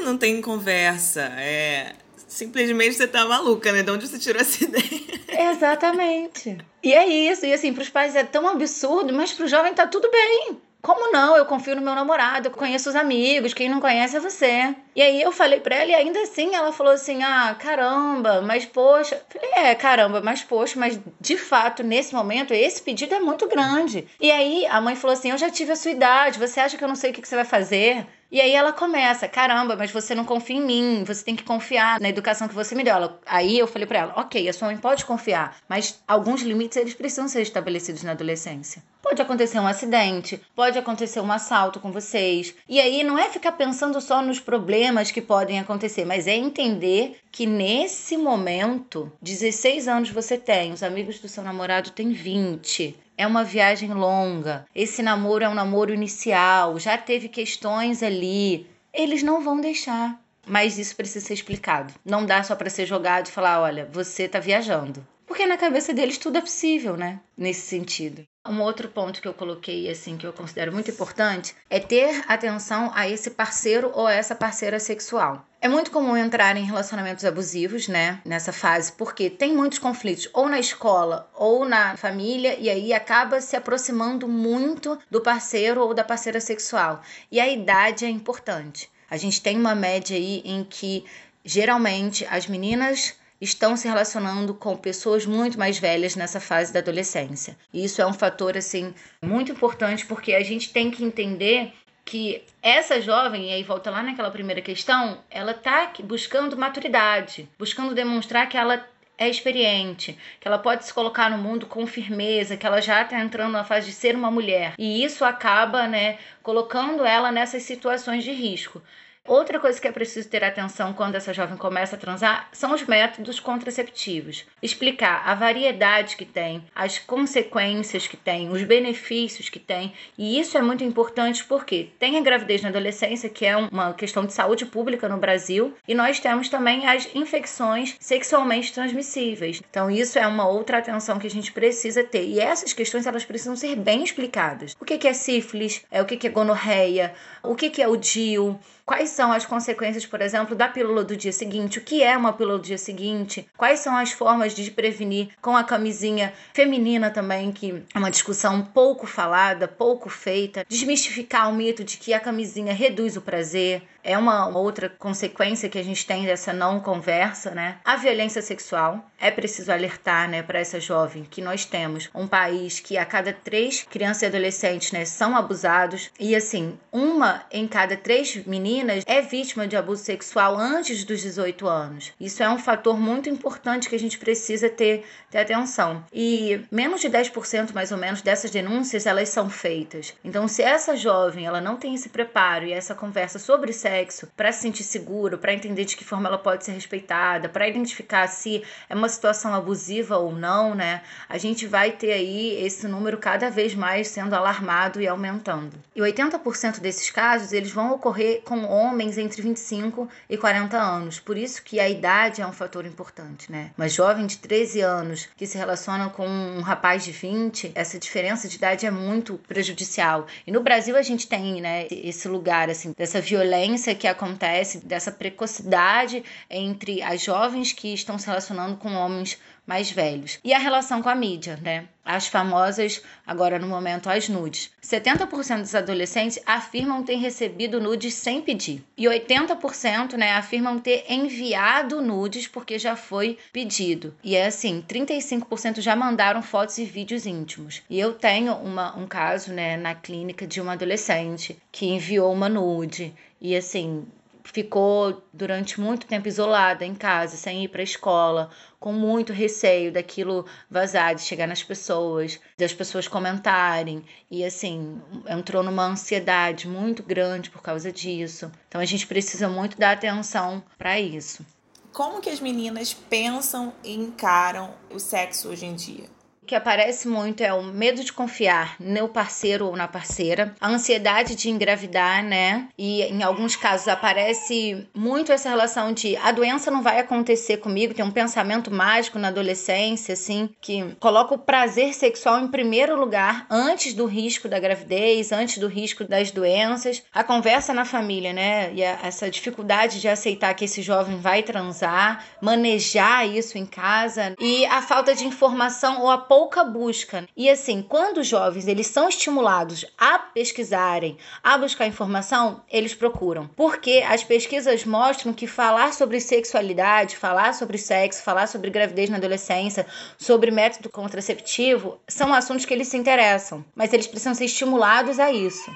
[0.00, 1.94] Não tem conversa, é
[2.34, 3.82] simplesmente você tá maluca, né?
[3.82, 5.50] De onde você tirou essa ideia?
[5.52, 6.58] Exatamente.
[6.82, 7.46] E é isso.
[7.46, 10.60] E assim, pros pais é tão absurdo, mas pro jovem tá tudo bem.
[10.84, 11.34] Como não?
[11.34, 14.76] Eu confio no meu namorado, eu conheço os amigos, quem não conhece é você.
[14.94, 18.66] E aí eu falei pra ela e ainda assim ela falou assim: ah, caramba, mas
[18.66, 19.18] poxa.
[19.30, 24.06] Falei, é, caramba, mas poxa, mas de fato, nesse momento, esse pedido é muito grande.
[24.20, 26.84] E aí a mãe falou assim: eu já tive a sua idade, você acha que
[26.84, 28.06] eu não sei o que você vai fazer?
[28.30, 32.00] E aí ela começa, caramba, mas você não confia em mim, você tem que confiar
[32.00, 32.94] na educação que você me deu.
[33.26, 36.94] Aí eu falei para ela, ok, a sua mãe pode confiar, mas alguns limites eles
[36.94, 38.82] precisam ser estabelecidos na adolescência.
[39.02, 42.54] Pode acontecer um acidente, pode acontecer um assalto com vocês.
[42.66, 47.18] E aí não é ficar pensando só nos problemas que podem acontecer, mas é entender
[47.30, 53.26] que nesse momento, 16 anos você tem, os amigos do seu namorado têm 20 é
[53.26, 54.66] uma viagem longa.
[54.74, 58.66] Esse namoro é um namoro inicial, já teve questões ali.
[58.92, 60.20] Eles não vão deixar.
[60.46, 61.94] Mas isso precisa ser explicado.
[62.04, 65.06] Não dá só para ser jogado e falar, olha, você tá viajando.
[65.26, 67.20] Porque na cabeça deles tudo é possível, né?
[67.36, 68.24] Nesse sentido.
[68.46, 72.92] Um outro ponto que eu coloquei, assim, que eu considero muito importante, é ter atenção
[72.94, 75.46] a esse parceiro ou essa parceira sexual.
[75.62, 80.46] É muito comum entrar em relacionamentos abusivos, né, nessa fase, porque tem muitos conflitos, ou
[80.46, 86.04] na escola ou na família, e aí acaba se aproximando muito do parceiro ou da
[86.04, 87.00] parceira sexual.
[87.32, 88.90] E a idade é importante.
[89.08, 91.06] A gente tem uma média aí em que
[91.42, 97.56] geralmente as meninas estão se relacionando com pessoas muito mais velhas nessa fase da adolescência.
[97.72, 101.72] E isso é um fator assim muito importante porque a gente tem que entender
[102.04, 107.94] que essa jovem, e aí volta lá naquela primeira questão, ela está buscando maturidade, buscando
[107.94, 112.66] demonstrar que ela é experiente, que ela pode se colocar no mundo com firmeza, que
[112.66, 114.74] ela já está entrando na fase de ser uma mulher.
[114.76, 118.82] E isso acaba, né, colocando ela nessas situações de risco.
[119.26, 122.82] Outra coisa que é preciso ter atenção quando essa jovem começa a transar são os
[122.82, 124.44] métodos contraceptivos.
[124.62, 129.94] Explicar a variedade que tem, as consequências que tem, os benefícios que tem.
[130.18, 134.26] E isso é muito importante porque tem a gravidez na adolescência, que é uma questão
[134.26, 139.62] de saúde pública no Brasil, e nós temos também as infecções sexualmente transmissíveis.
[139.70, 142.26] Então isso é uma outra atenção que a gente precisa ter.
[142.26, 144.76] E essas questões elas precisam ser bem explicadas.
[144.78, 145.82] O que é sífilis?
[145.90, 147.14] É o que é gonorreia?
[147.42, 148.60] O que é o DIU?
[148.86, 151.78] Quais são as consequências, por exemplo, da pílula do dia seguinte?
[151.78, 153.48] O que é uma pílula do dia seguinte?
[153.56, 158.62] Quais são as formas de prevenir com a camisinha feminina também, que é uma discussão
[158.62, 160.66] pouco falada, pouco feita?
[160.68, 165.78] Desmistificar o mito de que a camisinha reduz o prazer é uma outra consequência que
[165.78, 167.78] a gente tem dessa não conversa, né?
[167.82, 169.02] A violência sexual.
[169.18, 173.32] É preciso alertar, né, para essa jovem que nós temos um país que a cada
[173.32, 178.73] três crianças e adolescentes, né, são abusados e assim, uma em cada três meninas
[179.06, 182.12] é vítima de abuso sexual antes dos 18 anos.
[182.20, 186.04] Isso é um fator muito importante que a gente precisa ter, ter atenção.
[186.12, 190.14] E menos de 10% mais ou menos dessas denúncias, elas são feitas.
[190.24, 194.28] Então, se essa jovem, ela não tem esse preparo e essa conversa sobre sexo sexo,
[194.36, 198.26] para se sentir seguro, para entender de que forma ela pode ser respeitada, para identificar
[198.26, 201.02] se é uma situação abusiva ou não, né?
[201.28, 205.76] A gente vai ter aí esse número cada vez mais sendo alarmado e aumentando.
[205.94, 211.20] E 80% desses casos, eles vão ocorrer com homens entre 25 e 40 anos.
[211.20, 213.70] Por isso que a idade é um fator importante, né?
[213.76, 218.48] Uma jovem de 13 anos que se relaciona com um rapaz de 20, essa diferença
[218.48, 220.26] de idade é muito prejudicial.
[220.46, 225.12] E no Brasil a gente tem, né, esse lugar assim dessa violência que acontece, dessa
[225.12, 230.38] precocidade entre as jovens que estão se relacionando com homens mais velhos.
[230.44, 231.86] E a relação com a mídia, né?
[232.04, 234.70] As famosas, agora no momento, as nudes.
[234.82, 238.84] 70% dos adolescentes afirmam ter recebido nudes sem pedir.
[238.96, 244.14] E 80% né, afirmam ter enviado nudes porque já foi pedido.
[244.22, 247.82] E é assim, 35% já mandaram fotos e vídeos íntimos.
[247.88, 252.50] E eu tenho uma, um caso né, na clínica de uma adolescente que enviou uma
[252.50, 253.14] nude.
[253.40, 254.06] E assim,
[254.44, 259.90] ficou durante muito tempo isolada em casa, sem ir para a escola, com muito receio
[259.90, 264.04] daquilo vazar, de chegar nas pessoas, das pessoas comentarem.
[264.30, 268.52] E assim, entrou numa ansiedade muito grande por causa disso.
[268.68, 271.44] Então a gente precisa muito dar atenção para isso.
[271.92, 276.13] Como que as meninas pensam e encaram o sexo hoje em dia?
[276.46, 281.34] Que aparece muito é o medo de confiar no parceiro ou na parceira, a ansiedade
[281.34, 282.68] de engravidar, né?
[282.78, 287.94] E em alguns casos aparece muito essa relação de a doença não vai acontecer comigo,
[287.94, 293.46] tem um pensamento mágico na adolescência, assim, que coloca o prazer sexual em primeiro lugar,
[293.50, 297.02] antes do risco da gravidez, antes do risco das doenças.
[297.12, 298.72] A conversa na família, né?
[298.74, 304.34] E a, essa dificuldade de aceitar que esse jovem vai transar, manejar isso em casa
[304.38, 307.28] e a falta de informação ou a pouca busca.
[307.36, 313.46] E assim, quando os jovens eles são estimulados a pesquisarem, a buscar informação, eles procuram.
[313.54, 319.18] Porque as pesquisas mostram que falar sobre sexualidade, falar sobre sexo, falar sobre gravidez na
[319.18, 319.86] adolescência,
[320.18, 325.30] sobre método contraceptivo, são assuntos que eles se interessam, mas eles precisam ser estimulados a
[325.30, 325.70] isso.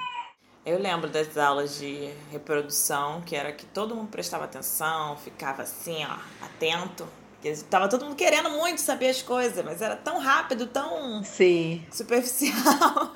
[0.67, 6.05] Eu lembro das aulas de reprodução, que era que todo mundo prestava atenção, ficava assim,
[6.05, 7.07] ó, atento.
[7.41, 11.87] Porque tava todo mundo querendo muito saber as coisas, mas era tão rápido, tão Sim.
[11.91, 13.15] superficial.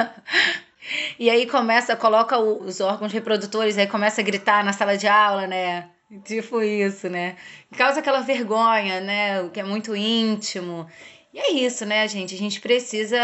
[1.18, 5.46] e aí começa, coloca os órgãos reprodutores, aí começa a gritar na sala de aula,
[5.46, 5.90] né?
[6.24, 7.36] Tipo isso, né?
[7.76, 9.42] Causa aquela vergonha, né?
[9.42, 10.88] O que é muito íntimo.
[11.32, 12.34] E é isso, né, gente?
[12.34, 13.18] A gente precisa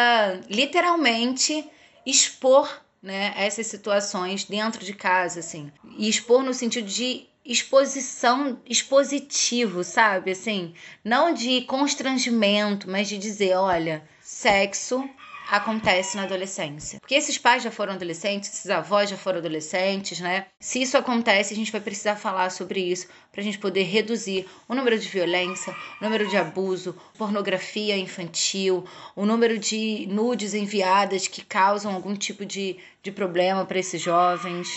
[0.50, 1.64] literalmente
[2.04, 2.68] expor
[3.02, 5.72] né, essas situações dentro de casa, assim.
[5.96, 10.33] E expor no sentido de exposição, expositivo, sabe?
[10.33, 10.74] Assim,
[11.05, 15.09] não de constrangimento, mas de dizer, olha, sexo
[15.50, 17.00] acontece na adolescência.
[17.00, 20.46] Porque esses pais já foram adolescentes, esses avós já foram adolescentes, né?
[20.61, 24.48] Se isso acontece, a gente vai precisar falar sobre isso para a gente poder reduzir
[24.68, 28.85] o número de violência, o número de abuso, pornografia infantil,
[29.16, 34.68] o número de nudes enviadas que causam algum tipo de, de problema para esses jovens.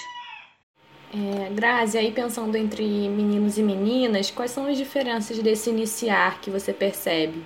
[1.14, 6.50] É, Grazi, aí pensando entre meninos e meninas, quais são as diferenças desse iniciar que
[6.50, 7.46] você percebe?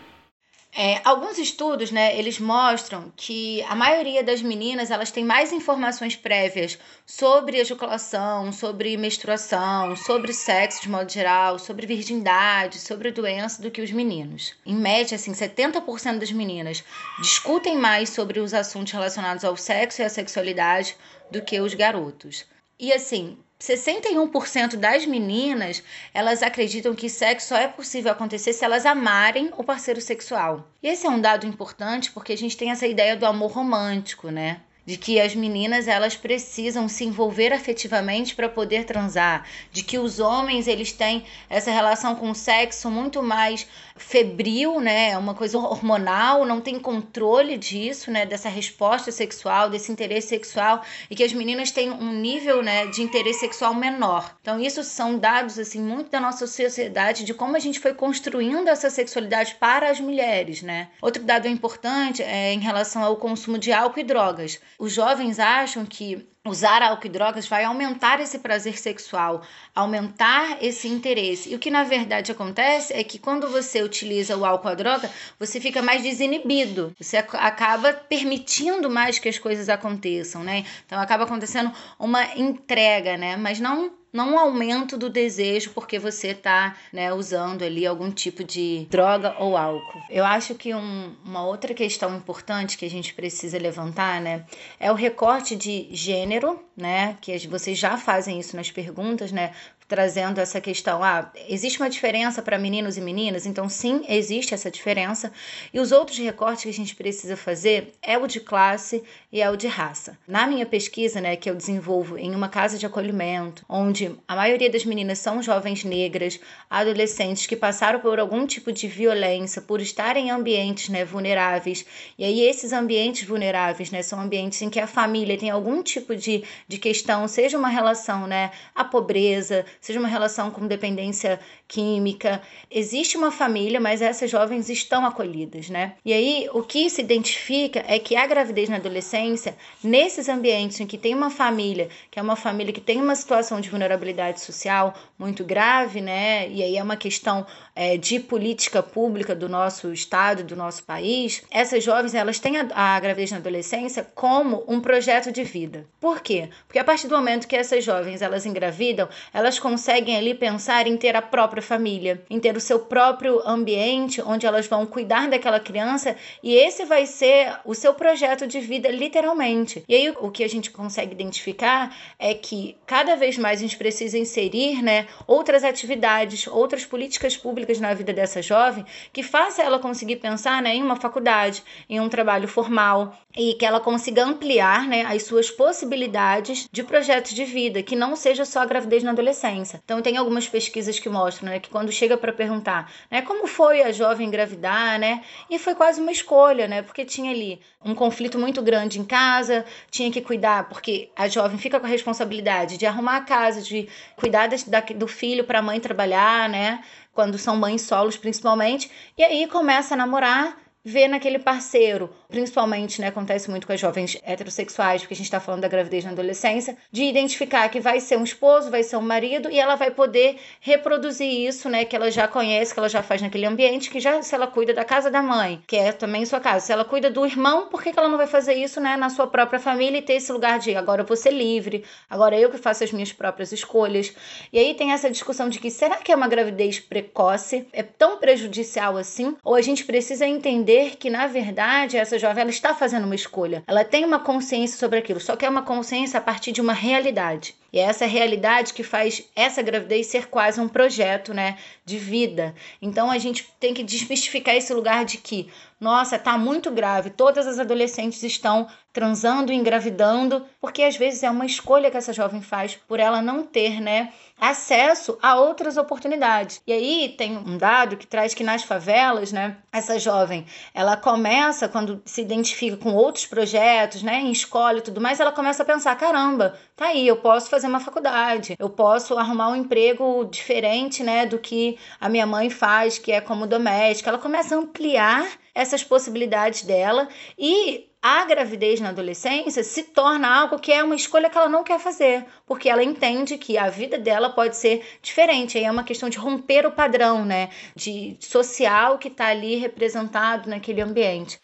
[0.74, 6.16] É, alguns estudos, né, eles mostram que a maioria das meninas elas têm mais informações
[6.16, 13.72] prévias sobre ejaculação, sobre menstruação, sobre sexo de modo geral, sobre virgindade, sobre doença do
[13.72, 14.54] que os meninos.
[14.66, 16.84] Em média, assim, 70% das meninas
[17.20, 20.96] discutem mais sobre os assuntos relacionados ao sexo e à sexualidade
[21.32, 22.46] do que os garotos.
[22.80, 28.86] E assim, 61% das meninas, elas acreditam que sexo só é possível acontecer se elas
[28.86, 30.70] amarem o parceiro sexual.
[30.82, 34.30] E esse é um dado importante porque a gente tem essa ideia do amor romântico,
[34.30, 34.62] né?
[34.88, 40.18] De que as meninas elas precisam se envolver afetivamente para poder transar, de que os
[40.18, 45.58] homens eles têm essa relação com o sexo muito mais febril, né, é uma coisa
[45.58, 51.34] hormonal, não tem controle disso, né, dessa resposta sexual, desse interesse sexual e que as
[51.34, 54.38] meninas têm um nível, né, de interesse sexual menor.
[54.42, 58.70] Então isso são dados assim muito da nossa sociedade de como a gente foi construindo
[58.70, 60.90] essa sexualidade para as mulheres, né?
[61.02, 64.60] Outro dado importante é em relação ao consumo de álcool e drogas.
[64.80, 69.42] Os jovens acham que usar álcool e drogas vai aumentar esse prazer sexual,
[69.76, 71.52] aumentar esse interesse.
[71.52, 74.76] E o que na verdade acontece é que quando você utiliza o álcool ou a
[74.76, 76.94] droga, você fica mais desinibido.
[77.00, 80.64] Você acaba permitindo mais que as coisas aconteçam, né?
[80.86, 83.36] Então acaba acontecendo uma entrega, né?
[83.36, 88.44] Mas não não um aumento do desejo porque você está né, usando ali algum tipo
[88.44, 90.02] de droga ou álcool.
[90.10, 94.44] Eu acho que um, uma outra questão importante que a gente precisa levantar né,
[94.80, 97.16] é o recorte de gênero, né?
[97.22, 99.54] Que vocês já fazem isso nas perguntas, né?
[99.88, 103.46] Trazendo essa questão: ah, existe uma diferença para meninos e meninas?
[103.46, 105.32] Então, sim, existe essa diferença.
[105.74, 109.50] E os outros recortes que a gente precisa fazer é o de classe e é
[109.50, 110.18] o de raça.
[110.28, 114.70] Na minha pesquisa, né, que eu desenvolvo em uma casa de acolhimento, onde a maioria
[114.70, 120.28] das meninas são jovens negras, adolescentes que passaram por algum tipo de violência, por estarem
[120.28, 121.86] em ambientes né, vulneráveis.
[122.18, 126.16] E aí, esses ambientes vulneráveis né, são ambientes em que a família tem algum tipo
[126.16, 132.42] de, de questão, seja uma relação né, à pobreza, seja uma relação com dependência química.
[132.72, 135.94] Existe uma família, mas essas jovens estão acolhidas, né?
[136.06, 140.88] E aí o que se identifica é que a gravidez na adolescência, nesses ambientes em
[140.88, 144.94] que tem uma família, que é uma família que tem uma situação de vulnerabilidade social
[145.18, 146.50] muito grave, né?
[146.50, 151.44] E aí é uma questão é, de política pública do nosso estado, do nosso país.
[151.52, 155.86] Essas jovens elas têm a, a gravidez na adolescência como um projeto de vida.
[156.00, 156.50] Por quê?
[156.68, 160.96] Porque a partir do momento que essas jovens elas engravidam, elas conseguem ali pensar em
[160.96, 165.60] ter a própria família, em ter o seu próprio ambiente onde elas vão cuidar daquela
[165.60, 169.84] criança e esse vai ser o seu projeto de vida, literalmente.
[169.86, 173.76] E aí o que a gente consegue identificar é que cada vez mais a gente
[173.76, 179.80] precisa inserir né, outras atividades, outras políticas públicas na vida dessa jovem que faça ela
[179.80, 184.88] conseguir pensar né, em uma faculdade, em um trabalho formal e que ela consiga ampliar
[184.88, 189.12] né, as suas possibilidades de projetos de vida, que não seja só a gravidez na
[189.12, 189.57] adolescência.
[189.84, 191.60] Então, tem algumas pesquisas que mostram né?
[191.60, 193.22] Que quando chega para perguntar, né?
[193.22, 195.24] Como foi a jovem engravidar, né?
[195.50, 196.82] E foi quase uma escolha, né?
[196.82, 201.58] Porque tinha ali um conflito muito grande em casa, tinha que cuidar, porque a jovem
[201.58, 205.62] fica com a responsabilidade de arrumar a casa, de cuidar da, do filho para a
[205.62, 206.84] mãe trabalhar, né?
[207.14, 208.92] Quando são mães solos, principalmente.
[209.18, 214.18] E aí começa a namorar vê naquele parceiro, principalmente, né, acontece muito com as jovens
[214.24, 218.18] heterossexuais, porque a gente está falando da gravidez na adolescência, de identificar que vai ser
[218.18, 222.10] um esposo, vai ser um marido, e ela vai poder reproduzir isso, né, que ela
[222.10, 225.12] já conhece, que ela já faz naquele ambiente, que já se ela cuida da casa
[225.12, 228.00] da mãe, que é também sua casa, se ela cuida do irmão, por que, que
[228.00, 230.74] ela não vai fazer isso, né, na sua própria família e ter esse lugar de
[230.74, 234.14] agora eu vou ser livre, agora eu que faço as minhas próprias escolhas.
[234.54, 237.68] E aí tem essa discussão de que será que é uma gravidez precoce?
[237.74, 239.36] É tão prejudicial assim?
[239.44, 243.16] Ou a gente precisa entender entender que, na verdade, essa jovem ela está fazendo uma
[243.16, 243.64] escolha.
[243.68, 246.74] Ela tem uma consciência sobre aquilo, só que é uma consciência a partir de uma
[246.74, 247.56] realidade.
[247.74, 252.56] E é essa realidade que faz essa gravidez ser quase um projeto, né, de vida.
[252.82, 255.50] Então a gente tem que desmistificar esse lugar de que,
[255.80, 258.68] nossa, tá muito grave, todas as adolescentes estão
[258.98, 263.44] transando engravidando, porque às vezes é uma escolha que essa jovem faz por ela não
[263.44, 264.12] ter, né,
[264.42, 266.60] acesso a outras oportunidades.
[266.66, 271.68] E aí tem um dado que traz que nas favelas, né, essa jovem, ela começa
[271.68, 275.66] quando se identifica com outros projetos, né, em escola e tudo mais, ela começa a
[275.66, 281.04] pensar, caramba, tá aí, eu posso fazer uma faculdade, eu posso arrumar um emprego diferente,
[281.04, 284.10] né, do que a minha mãe faz, que é como doméstica.
[284.10, 290.60] Ela começa a ampliar essas possibilidades dela e a gravidez na adolescência se torna algo
[290.60, 293.98] que é uma escolha que ela não quer fazer, porque ela entende que a vida
[293.98, 295.58] dela pode ser diferente.
[295.58, 300.48] Aí é uma questão de romper o padrão, né, de social que está ali representado
[300.48, 301.40] naquele ambiente.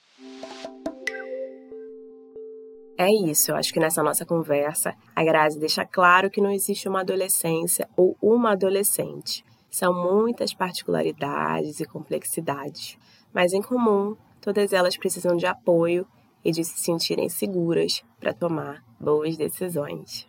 [2.96, 6.88] É isso, eu acho que nessa nossa conversa, a Grazi deixa claro que não existe
[6.88, 9.44] uma adolescência ou uma adolescente.
[9.72, 12.96] São muitas particularidades e complexidades,
[13.34, 16.06] mas em comum, todas elas precisam de apoio
[16.46, 20.28] e de se sentirem seguras para tomar boas decisões.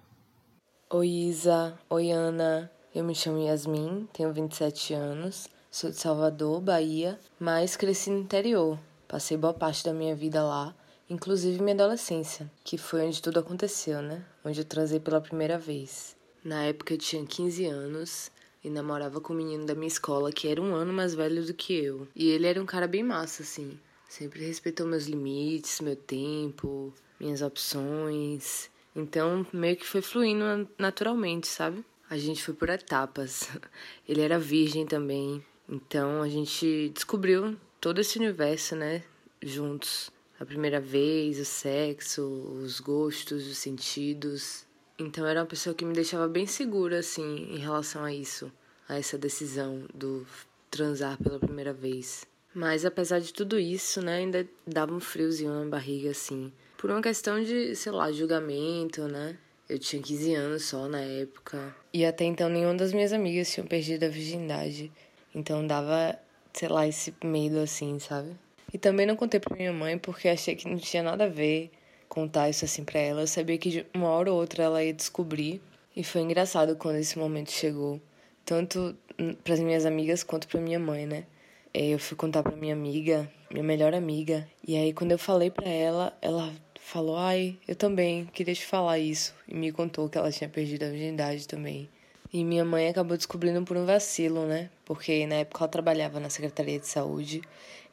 [0.90, 7.18] Oi Isa, oi Ana, eu me chamo Yasmin, tenho 27 anos, sou de Salvador, Bahia,
[7.38, 8.78] mas cresci no interior.
[9.08, 10.74] Passei boa parte da minha vida lá,
[11.10, 14.24] inclusive minha adolescência, que foi onde tudo aconteceu, né?
[14.44, 16.16] Onde eu transei pela primeira vez.
[16.44, 18.30] Na época eu tinha 15 anos
[18.64, 21.52] e namorava com um menino da minha escola que era um ano mais velho do
[21.52, 22.08] que eu.
[22.16, 23.78] E ele era um cara bem massa, assim.
[24.08, 28.70] Sempre respeitou meus limites, meu tempo, minhas opções.
[28.96, 31.84] Então, meio que foi fluindo naturalmente, sabe?
[32.08, 33.50] A gente foi por etapas.
[34.08, 35.44] Ele era virgem também.
[35.68, 39.02] Então, a gente descobriu todo esse universo, né?
[39.42, 40.10] Juntos.
[40.38, 42.22] A primeira vez, o sexo,
[42.62, 44.63] os gostos, os sentidos.
[44.98, 48.52] Então, era uma pessoa que me deixava bem segura, assim, em relação a isso,
[48.88, 50.26] a essa decisão do
[50.70, 52.26] transar pela primeira vez.
[52.54, 56.52] Mas apesar de tudo isso, né, ainda dava um friozinho na barriga, assim.
[56.76, 59.36] Por uma questão de, sei lá, julgamento, né?
[59.68, 61.74] Eu tinha 15 anos só na época.
[61.92, 64.92] E até então nenhuma das minhas amigas tinha perdido a virgindade.
[65.34, 66.18] Então dava,
[66.52, 68.36] sei lá, esse medo assim, sabe?
[68.72, 71.70] E também não contei pra minha mãe porque achei que não tinha nada a ver
[72.08, 73.22] contar isso assim pra ela.
[73.22, 75.60] Eu sabia que de uma hora ou outra ela ia descobrir.
[75.96, 78.00] E foi engraçado quando esse momento chegou.
[78.44, 78.96] Tanto
[79.42, 81.24] para as minhas amigas quanto pra minha mãe, né?
[81.72, 85.50] É, eu fui contar pra minha amiga, minha melhor amiga, e aí quando eu falei
[85.50, 90.16] pra ela, ela falou: "Ai, eu também queria te falar isso", e me contou que
[90.16, 91.88] ela tinha perdido a virgindade também.
[92.34, 94.68] E minha mãe acabou descobrindo por um vacilo, né?
[94.84, 97.40] Porque na época ela trabalhava na Secretaria de Saúde,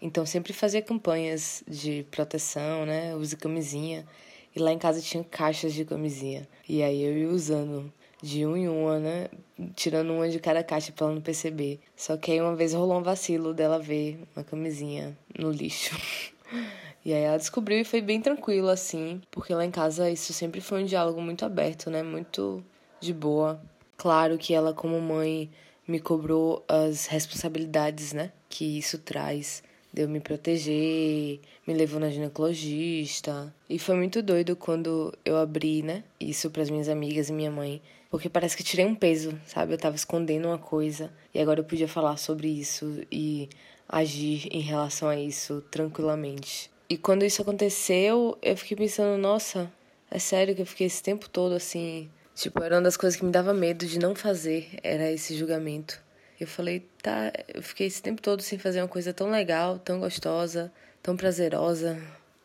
[0.01, 3.15] então sempre fazia campanhas de proteção, né?
[3.15, 4.03] Use camisinha.
[4.55, 6.47] E lá em casa tinha caixas de camisinha.
[6.67, 9.27] E aí eu ia usando de um em uma, né?
[9.75, 11.79] Tirando uma de cada caixa pra ela não perceber.
[11.95, 15.95] Só que aí uma vez rolou um vacilo dela ver uma camisinha no lixo.
[17.03, 20.61] E aí ela descobriu e foi bem tranquilo, assim, porque lá em casa isso sempre
[20.61, 22.03] foi um diálogo muito aberto, né?
[22.03, 22.63] Muito
[22.99, 23.59] de boa.
[24.01, 25.47] Claro que ela, como mãe,
[25.87, 28.31] me cobrou as responsabilidades, né?
[28.49, 29.61] Que isso traz.
[29.93, 33.53] De eu me proteger, me levou na ginecologista.
[33.69, 36.03] E foi muito doido quando eu abri, né?
[36.19, 37.79] Isso para as minhas amigas e minha mãe.
[38.09, 39.73] Porque parece que tirei um peso, sabe?
[39.73, 41.13] Eu tava escondendo uma coisa.
[41.31, 43.49] E agora eu podia falar sobre isso e
[43.87, 46.71] agir em relação a isso tranquilamente.
[46.89, 49.71] E quando isso aconteceu, eu fiquei pensando, nossa,
[50.09, 52.09] é sério que eu fiquei esse tempo todo assim.
[52.41, 56.01] Tipo, era uma das coisas que me dava medo de não fazer, era esse julgamento.
[56.39, 59.99] Eu falei, tá, eu fiquei esse tempo todo sem fazer uma coisa tão legal, tão
[59.99, 60.71] gostosa,
[61.03, 62.01] tão prazerosa.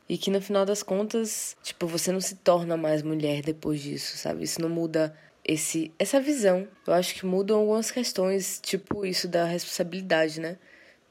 [0.07, 4.19] E que no final das contas, tipo, você não se torna mais mulher depois disso,
[4.19, 4.45] sabe?
[4.45, 6.69] Isso não muda esse essa visão.
[6.87, 10.59] Eu acho que mudam algumas questões, tipo isso da responsabilidade, né?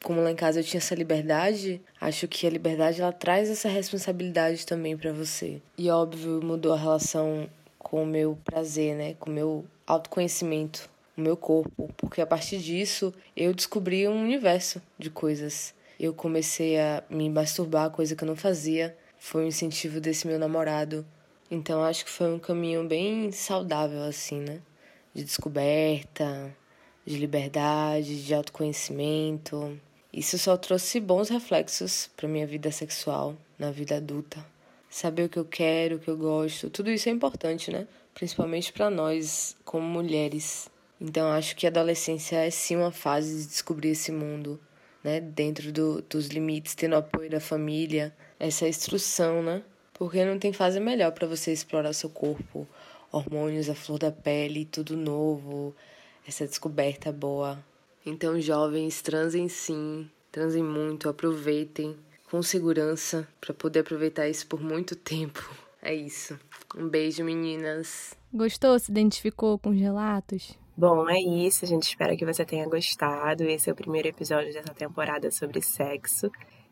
[0.03, 3.67] como lá em casa eu tinha essa liberdade, acho que a liberdade ela traz essa
[3.67, 5.59] responsabilidade também para você.
[5.75, 7.49] E óbvio, mudou a relação
[7.85, 9.13] com o meu prazer, né?
[9.19, 14.81] Com o meu autoconhecimento, o meu corpo, porque a partir disso eu descobri um universo
[14.97, 15.71] de coisas.
[15.99, 18.97] Eu comecei a me masturbar, coisa que eu não fazia.
[19.19, 21.05] Foi um incentivo desse meu namorado.
[21.49, 24.61] Então acho que foi um caminho bem saudável assim, né?
[25.13, 26.51] De descoberta,
[27.05, 29.79] de liberdade, de autoconhecimento.
[30.11, 34.43] Isso só trouxe bons reflexos para minha vida sexual, na vida adulta.
[34.95, 37.85] Saber o que eu quero, o que eu gosto, tudo isso é importante, né?
[38.13, 40.71] Principalmente para nós como mulheres.
[41.01, 44.57] Então acho que a adolescência é sim uma fase de descobrir esse mundo,
[45.03, 45.19] né?
[45.19, 49.63] Dentro do, dos limites, tendo apoio da família, essa instrução, né?
[49.93, 52.65] Porque não tem fase melhor para você explorar seu corpo,
[53.11, 55.75] hormônios à flor da pele, tudo novo,
[56.25, 57.61] essa descoberta boa.
[58.05, 61.97] Então, jovens, transem sim, transem muito, aproveitem
[62.29, 65.41] com segurança para poder aproveitar isso por muito tempo.
[65.87, 66.35] É isso.
[66.75, 68.17] Um beijo, meninas.
[68.33, 68.79] Gostou?
[68.79, 70.57] Se identificou com os relatos?
[70.75, 71.63] Bom, é isso.
[71.63, 73.43] A gente espera que você tenha gostado.
[73.43, 76.31] Esse é o primeiro episódio dessa temporada sobre sexo.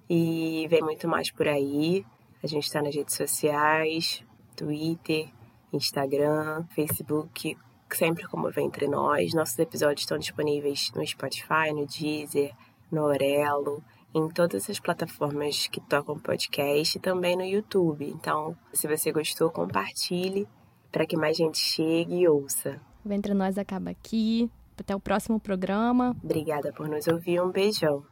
[0.10, 2.04] E vem muito mais por aí.
[2.42, 4.24] A gente está nas redes sociais,
[4.56, 5.30] Twitter,
[5.72, 7.56] Instagram, Facebook,
[7.94, 9.34] sempre como vem entre nós.
[9.34, 12.52] Nossos episódios estão disponíveis no Spotify, no Deezer,
[12.92, 13.84] no Orelo,
[14.14, 18.06] em todas as plataformas que tocam podcast e também no YouTube.
[18.08, 20.48] Então, se você gostou, compartilhe
[20.92, 22.80] para que mais gente chegue e ouça.
[23.04, 24.50] O Entre Nós acaba aqui.
[24.78, 26.16] Até o próximo programa.
[26.24, 27.42] Obrigada por nos ouvir.
[27.42, 28.04] Um beijão.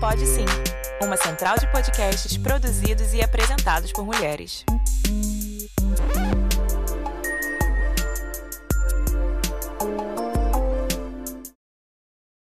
[0.00, 0.44] Pode sim.
[1.02, 4.64] Uma central de podcasts produzidos e apresentados por mulheres.